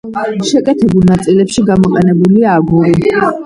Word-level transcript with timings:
შეკეთებულ 0.51 1.05
ნაწილებში 1.11 1.67
გამოყენებულია 1.69 2.59
აგური. 2.59 2.99